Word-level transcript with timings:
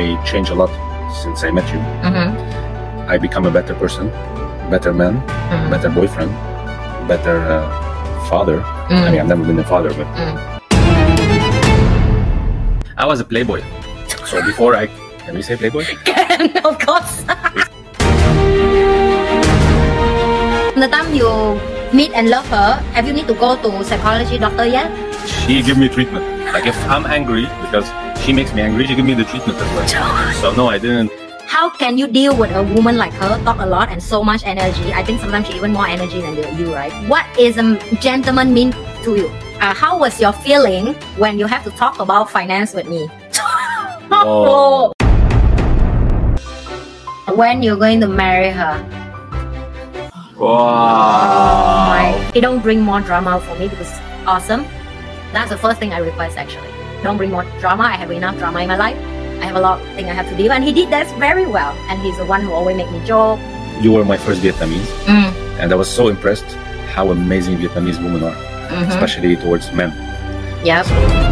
I 0.00 0.16
changed 0.24 0.50
a 0.50 0.54
lot 0.54 0.70
since 1.22 1.44
I 1.44 1.50
met 1.50 1.68
you. 1.72 1.78
Mm-hmm. 2.06 3.10
I 3.10 3.18
become 3.18 3.44
a 3.44 3.50
better 3.50 3.74
person, 3.74 4.08
better 4.72 4.92
man, 4.94 5.20
Mm. 5.52 5.68
better 5.74 5.90
boyfriend, 5.90 6.32
better 7.10 7.36
uh, 7.56 7.60
father. 8.30 8.58
I 8.64 8.64
Mm. 8.88 9.10
mean, 9.12 9.20
I've 9.20 9.28
never 9.34 9.44
been 9.44 9.58
a 9.60 9.68
father, 9.72 9.92
but 9.92 10.08
Mm. 10.16 10.36
I 12.96 13.04
was 13.10 13.20
a 13.20 13.26
playboy. 13.32 13.60
So 14.24 14.40
before 14.50 14.72
I, 14.82 14.86
can 15.26 15.34
we 15.36 15.42
say 15.42 15.56
playboy? 15.60 15.84
of 16.70 16.74
course. 16.86 17.12
the 20.80 20.88
time 20.96 21.12
you 21.12 21.28
meet 21.92 22.12
and 22.16 22.30
love 22.32 22.46
her, 22.48 22.80
have 22.96 23.04
you 23.06 23.12
need 23.12 23.28
to 23.28 23.34
go 23.36 23.52
to 23.60 23.84
psychology 23.84 24.38
doctor 24.38 24.64
yet? 24.64 24.88
She 25.28 25.60
give 25.62 25.76
me 25.76 25.88
treatment. 25.92 26.39
Like 26.52 26.66
if 26.66 26.76
I'm 26.90 27.06
angry 27.06 27.42
because 27.62 27.86
she 28.24 28.32
makes 28.32 28.52
me 28.52 28.62
angry, 28.62 28.86
she 28.86 28.96
give 28.96 29.04
me 29.04 29.14
the 29.14 29.24
treatment 29.24 29.58
as 29.58 29.94
well. 29.94 30.32
So 30.34 30.52
no, 30.54 30.68
I 30.68 30.78
didn't. 30.78 31.12
How 31.46 31.70
can 31.70 31.96
you 31.96 32.06
deal 32.06 32.36
with 32.36 32.50
a 32.50 32.62
woman 32.62 32.96
like 32.96 33.12
her, 33.14 33.38
talk 33.44 33.60
a 33.60 33.66
lot 33.66 33.88
and 33.88 34.02
so 34.02 34.22
much 34.24 34.42
energy? 34.44 34.92
I 34.92 35.04
think 35.04 35.20
sometimes 35.20 35.46
she 35.46 35.54
even 35.54 35.72
more 35.72 35.86
energy 35.86 36.20
than 36.20 36.34
you, 36.58 36.74
right? 36.74 36.92
What 37.08 37.24
is 37.38 37.56
a 37.56 37.78
gentleman 38.00 38.52
mean 38.52 38.72
to 39.04 39.16
you? 39.16 39.26
Uh, 39.60 39.74
how 39.74 39.98
was 39.98 40.20
your 40.20 40.32
feeling 40.32 40.94
when 41.18 41.38
you 41.38 41.46
have 41.46 41.62
to 41.64 41.70
talk 41.70 42.00
about 42.00 42.30
finance 42.30 42.74
with 42.74 42.88
me? 42.88 43.08
Oh. 44.12 44.92
When 47.36 47.62
you're 47.62 47.76
going 47.76 48.00
to 48.00 48.08
marry 48.08 48.50
her? 48.50 48.74
Wow. 50.36 51.86
My, 51.86 52.30
hey, 52.34 52.40
don't 52.40 52.58
bring 52.60 52.80
more 52.80 53.00
drama 53.00 53.40
for 53.40 53.54
me 53.56 53.68
because 53.68 53.88
it's 53.88 54.00
awesome. 54.26 54.66
That's 55.32 55.50
the 55.50 55.56
first 55.58 55.78
thing 55.78 55.92
I 55.92 55.98
request 55.98 56.36
actually. 56.36 56.68
Don't 57.02 57.16
bring 57.16 57.30
more 57.30 57.44
drama. 57.60 57.84
I 57.84 57.96
have 57.96 58.10
enough 58.10 58.36
drama 58.38 58.60
in 58.60 58.68
my 58.68 58.76
life. 58.76 58.96
I 59.40 59.44
have 59.44 59.56
a 59.56 59.60
lot 59.60 59.80
of 59.80 59.86
things 59.94 60.08
I 60.08 60.12
have 60.12 60.28
to 60.28 60.36
deal, 60.36 60.52
and 60.52 60.62
he 60.62 60.72
did 60.72 60.90
that 60.90 61.06
very 61.18 61.46
well. 61.46 61.72
And 61.88 61.98
he's 62.02 62.16
the 62.18 62.26
one 62.26 62.42
who 62.42 62.52
always 62.52 62.76
make 62.76 62.90
me 62.90 63.00
joke. 63.06 63.38
You 63.80 63.92
were 63.92 64.04
my 64.04 64.18
first 64.18 64.42
Vietnamese, 64.42 64.90
Mm. 65.06 65.32
and 65.60 65.72
I 65.72 65.76
was 65.76 65.88
so 65.88 66.08
impressed 66.08 66.44
how 66.94 67.10
amazing 67.10 67.56
Vietnamese 67.56 67.98
women 68.02 68.22
are, 68.24 68.36
Mhm. 68.68 68.88
especially 68.88 69.36
towards 69.36 69.72
men. 69.72 69.92
Yep. 70.62 71.29